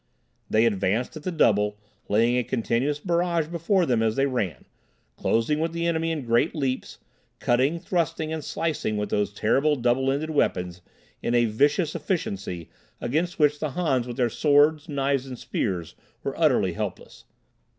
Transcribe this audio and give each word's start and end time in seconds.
They 0.49 0.65
advanced 0.65 1.15
at 1.15 1.21
the 1.21 1.31
double, 1.31 1.77
laying 2.09 2.35
a 2.35 2.43
continuous 2.43 2.97
barrage 2.97 3.45
before 3.49 3.85
them 3.85 4.01
as 4.01 4.15
they 4.15 4.25
ran, 4.25 4.65
closing 5.15 5.59
with 5.59 5.73
the 5.73 5.85
enemy 5.85 6.11
in 6.11 6.25
great 6.25 6.55
leaps, 6.55 6.97
cutting, 7.37 7.77
thrusting 7.79 8.33
and 8.33 8.43
slicing 8.43 8.97
with 8.97 9.09
those 9.11 9.31
terrible 9.31 9.75
double 9.75 10.11
ended 10.11 10.31
weapons 10.31 10.81
in 11.21 11.35
a 11.35 11.45
vicious 11.45 11.93
efficiency 11.93 12.71
against 12.99 13.37
which 13.37 13.59
the 13.59 13.69
Hans 13.73 14.07
with 14.07 14.17
their 14.17 14.27
swords, 14.27 14.89
knives 14.89 15.27
and 15.27 15.37
spears 15.37 15.93
were 16.23 16.33
utterly 16.35 16.73
helpless. 16.73 17.25